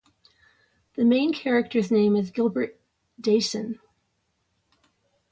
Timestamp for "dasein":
3.21-3.77